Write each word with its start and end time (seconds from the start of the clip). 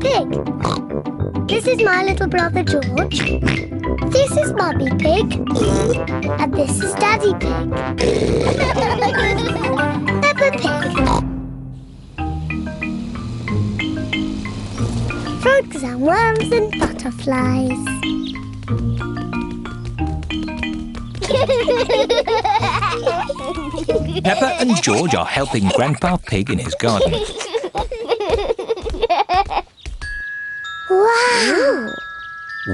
Pig. 0.00 1.48
This 1.48 1.66
is 1.66 1.82
my 1.82 2.04
little 2.04 2.28
brother 2.28 2.62
George. 2.62 3.18
This 4.10 4.30
is 4.36 4.52
Mummy 4.52 4.90
Pig. 4.96 5.32
And 6.40 6.54
this 6.54 6.82
is 6.82 6.94
Daddy 6.94 7.32
Pig. 7.34 7.70
Peppa 10.22 10.50
Pig. 10.58 10.82
Frogs 15.42 15.82
and 15.82 16.00
worms 16.00 16.52
and 16.52 16.70
butterflies. 16.78 17.84
Peppa 24.22 24.56
and 24.60 24.82
George 24.82 25.14
are 25.14 25.26
helping 25.26 25.68
Grandpa 25.70 26.16
Pig 26.18 26.50
in 26.50 26.58
his 26.58 26.74
garden. 26.76 27.14
Wow! 30.90 31.94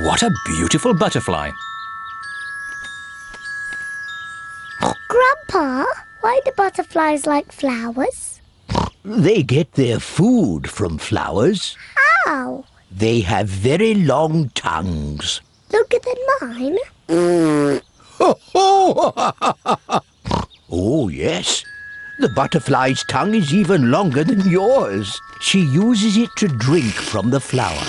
What 0.04 0.22
a 0.22 0.30
beautiful 0.46 0.94
butterfly. 0.94 1.50
Grandpa, 5.08 5.84
why 6.20 6.40
do 6.44 6.50
butterflies 6.56 7.26
like 7.26 7.52
flowers? 7.52 8.40
They 9.04 9.42
get 9.42 9.72
their 9.72 10.00
food 10.00 10.68
from 10.68 10.98
flowers. 10.98 11.76
How? 12.24 12.64
They 12.90 13.20
have 13.20 13.48
very 13.48 13.94
long 13.94 14.48
tongues. 14.50 15.40
Longer 15.72 15.98
than 15.98 16.16
mine? 16.40 16.78
oh, 20.70 21.08
yes. 21.12 21.64
The 22.20 22.28
butterfly's 22.30 23.04
tongue 23.04 23.34
is 23.34 23.52
even 23.52 23.90
longer 23.90 24.24
than 24.24 24.48
yours. 24.48 25.20
She 25.40 25.60
uses 25.60 26.16
it 26.16 26.30
to 26.36 26.48
drink 26.48 26.94
from 26.94 27.30
the 27.30 27.40
flower. 27.40 27.84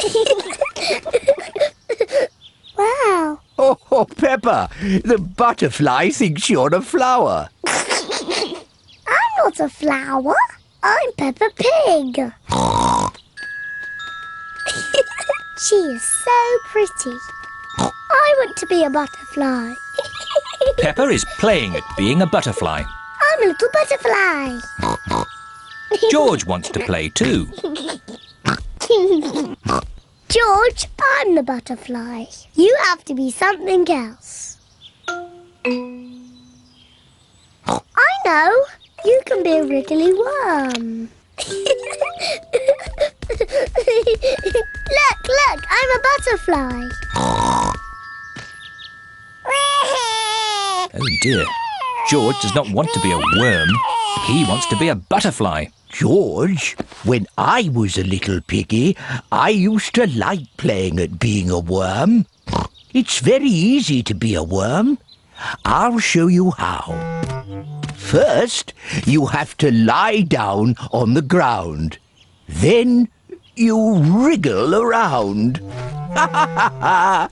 wow. 2.78 3.38
Oh, 3.58 3.76
oh, 3.90 4.06
Peppa, 4.16 4.70
the 4.80 5.18
butterfly 5.18 6.08
thinks 6.10 6.48
you're 6.48 6.74
a 6.74 6.80
flower. 6.80 7.48
I'm 7.66 8.56
not 9.38 9.60
a 9.60 9.68
flower. 9.68 10.34
I'm 10.82 11.12
Peppa 11.18 11.50
Pig. 11.54 12.32
she 15.58 15.74
is 15.74 16.02
so 16.02 16.58
pretty. 16.68 17.18
I 17.78 18.34
want 18.38 18.56
to 18.56 18.66
be 18.66 18.84
a 18.84 18.90
butterfly. 18.90 19.74
Peppa 20.78 21.08
is 21.08 21.26
playing 21.38 21.76
at 21.76 21.82
being 21.98 22.22
a 22.22 22.26
butterfly. 22.26 22.82
I'm 23.22 23.42
a 23.42 23.46
little 23.46 23.68
butterfly. 23.72 24.58
George 26.10 26.46
wants 26.46 26.70
to 26.70 26.80
play 26.80 27.10
too. 27.10 27.46
I'm 31.20 31.34
the 31.34 31.42
butterfly. 31.42 32.24
You 32.54 32.76
have 32.86 33.04
to 33.04 33.14
be 33.14 33.30
something 33.30 33.88
else. 33.90 34.58
I 37.66 38.10
know. 38.24 38.64
You 39.04 39.20
can 39.26 39.42
be 39.42 39.52
a 39.58 39.64
wriggly 39.64 40.12
worm. 40.12 41.10
look, 41.40 41.68
look, 45.28 45.60
I'm 45.70 45.90
a 45.90 46.00
butterfly. 46.08 46.88
Oh 50.92 51.08
dear. 51.22 51.44
George 52.08 52.40
does 52.40 52.54
not 52.54 52.70
want 52.70 52.90
to 52.94 53.00
be 53.00 53.12
a 53.12 53.18
worm. 53.18 53.68
He 54.26 54.44
wants 54.44 54.66
to 54.68 54.76
be 54.78 54.88
a 54.88 54.94
butterfly. 54.94 55.66
George, 55.90 56.76
when 57.04 57.26
I 57.36 57.68
was 57.72 57.98
a 57.98 58.04
little 58.04 58.40
piggy, 58.40 58.96
I 59.32 59.48
used 59.50 59.94
to 59.96 60.06
like 60.06 60.46
playing 60.56 61.00
at 61.00 61.18
being 61.18 61.50
a 61.50 61.58
worm. 61.58 62.26
It's 62.94 63.18
very 63.18 63.48
easy 63.48 64.02
to 64.04 64.14
be 64.14 64.34
a 64.34 64.42
worm. 64.42 64.98
I'll 65.64 65.98
show 65.98 66.28
you 66.28 66.52
how. 66.52 66.94
First, 67.96 68.72
you 69.04 69.26
have 69.26 69.56
to 69.58 69.72
lie 69.72 70.22
down 70.22 70.76
on 70.92 71.14
the 71.14 71.22
ground. 71.22 71.98
Then 72.48 73.08
you 73.56 73.98
wriggle 73.98 74.74
around. 74.74 75.60
I'm 76.16 77.28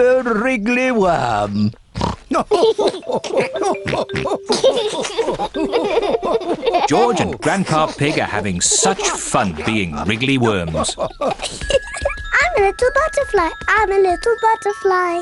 a 0.00 0.22
wriggly 0.22 0.92
worm. 0.92 1.72
George 6.88 7.20
and 7.20 7.38
Grandpa 7.40 7.86
Pig 7.92 8.18
are 8.18 8.24
having 8.24 8.60
such 8.60 9.00
fun 9.02 9.54
being 9.66 9.94
wriggly 10.06 10.38
worms. 10.38 10.96
I'm 10.98 11.10
a 12.56 12.60
little 12.60 12.90
butterfly. 12.94 13.50
I'm 13.68 13.92
a 13.92 13.98
little 13.98 14.36
butterfly. 14.40 15.20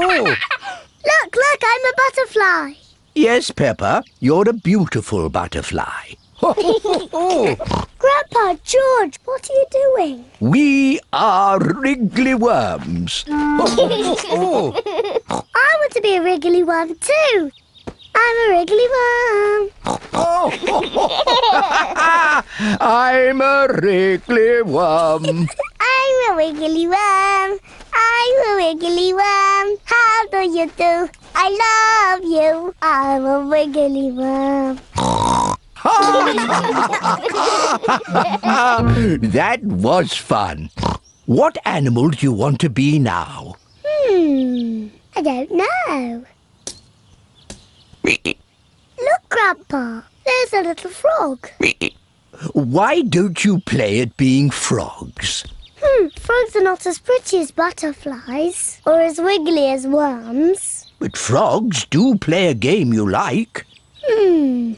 look, 0.00 1.36
look, 1.36 1.60
I'm 1.64 1.84
a 1.84 1.92
butterfly. 1.96 2.74
Yes, 3.14 3.50
Peppa, 3.50 4.04
you're 4.20 4.48
a 4.48 4.52
beautiful 4.52 5.28
butterfly. 5.28 6.14
Grandpa 8.00 8.56
George, 8.64 9.18
what 9.26 9.46
are 9.50 9.52
you 9.52 9.66
doing? 9.70 10.24
We 10.40 11.00
are 11.12 11.58
wriggly 11.58 12.34
worms. 12.34 13.26
I 13.28 13.58
want 15.28 15.92
to 15.92 16.00
be 16.00 16.16
a 16.16 16.22
wriggly 16.22 16.62
worm 16.62 16.94
too. 17.00 17.50
I'm 18.14 18.36
a 18.40 18.48
wriggly 18.50 18.88
worm. 18.94 19.68
I'm 22.80 23.40
a 23.42 23.68
wriggly 23.68 24.62
worm. 24.62 25.48
I'm 25.80 26.32
a 26.32 26.36
wiggly 26.36 26.86
worm. 26.86 27.58
I'm 27.92 28.36
a 28.48 28.56
wiggly 28.56 29.12
worm. 29.12 29.76
How 29.84 30.26
do 30.32 30.38
you 30.38 30.66
do? 30.76 31.08
I 31.34 32.16
love 32.16 32.24
you. 32.24 32.74
I'm 32.80 33.26
a 33.26 33.46
wiggly 33.46 34.10
worm. 34.12 34.78
that 39.32 39.60
was 39.62 40.14
fun. 40.14 40.70
What 41.26 41.56
animal 41.64 42.10
do 42.10 42.26
you 42.26 42.32
want 42.32 42.60
to 42.60 42.70
be 42.70 42.98
now? 42.98 43.54
Hmm, 43.86 44.88
I 45.16 45.22
don't 45.22 45.50
know. 45.52 46.24
Look, 48.04 49.28
Grandpa, 49.28 50.02
there's 50.24 50.52
a 50.52 50.62
little 50.68 50.90
frog. 50.90 51.48
Why 52.52 53.02
don't 53.02 53.44
you 53.44 53.60
play 53.60 54.00
at 54.00 54.16
being 54.16 54.50
frogs? 54.50 55.44
Hmm, 55.82 56.08
frogs 56.18 56.56
are 56.56 56.62
not 56.62 56.86
as 56.86 56.98
pretty 56.98 57.38
as 57.38 57.50
butterflies 57.50 58.80
or 58.86 59.00
as 59.00 59.18
wiggly 59.18 59.68
as 59.68 59.86
worms. 59.86 60.86
But 60.98 61.16
frogs 61.16 61.84
do 61.86 62.16
play 62.16 62.48
a 62.48 62.54
game 62.54 62.92
you 62.92 63.08
like. 63.08 63.64
Hmm, 64.04 64.74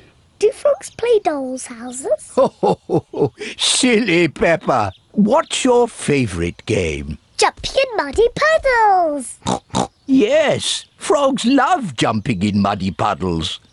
play 0.90 1.18
dolls' 1.20 1.66
houses? 1.66 2.32
Oh, 2.36 3.32
silly 3.58 4.28
Peppa. 4.28 4.92
What's 5.12 5.64
your 5.64 5.88
favourite 5.88 6.64
game? 6.66 7.18
Jumping 7.36 7.72
in 7.76 7.96
muddy 7.96 8.28
puddles. 8.34 9.38
Yes, 10.04 10.84
frogs 10.98 11.44
love 11.46 11.94
jumping 11.96 12.42
in 12.42 12.60
muddy 12.60 12.90
puddles. 12.90 13.60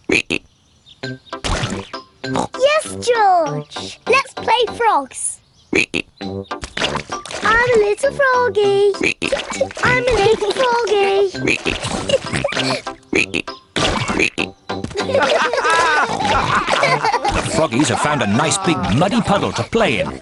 Yes, 2.24 3.08
George. 3.08 4.00
Let's 4.06 4.34
play 4.34 4.66
frogs. 4.76 5.40
I'm 7.44 7.70
a 7.70 7.78
little 7.78 8.12
froggy. 8.12 8.92
I'm 9.84 10.04
a 10.04 10.12
little 10.12 10.52
froggy. 10.52 11.30
Froggies 17.60 17.90
have 17.90 18.00
found 18.00 18.22
a 18.22 18.26
nice 18.26 18.58
big 18.60 18.78
muddy 18.96 19.20
puddle 19.20 19.52
to 19.52 19.64
play 19.64 20.00
in. 20.00 20.22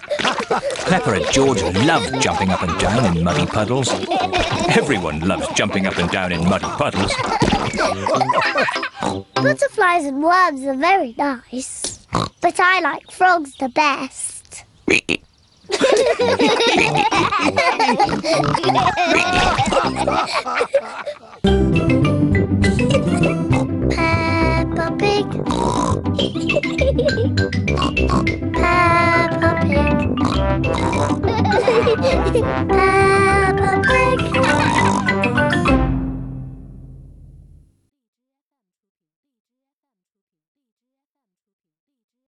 Peppa 0.90 1.12
and 1.12 1.32
George 1.32 1.62
love 1.86 2.02
jumping 2.20 2.50
up 2.50 2.62
and 2.62 2.80
down 2.80 3.16
in 3.16 3.22
muddy 3.22 3.46
puddles. 3.46 3.88
Everyone 4.76 5.20
loves 5.20 5.46
jumping 5.54 5.86
up 5.86 5.96
and 5.98 6.10
down 6.10 6.32
in 6.32 6.42
muddy 6.48 6.66
puddles. 6.66 7.14
Butterflies 9.34 10.04
and 10.04 10.20
worms 10.20 10.64
are 10.64 10.74
very 10.74 11.14
nice, 11.16 12.04
but 12.40 12.58
I 12.58 12.80
like 12.80 13.08
frogs 13.08 13.54
the 13.58 13.68
best. 13.68 14.64
i 32.36 32.40
Bye. 32.40 32.97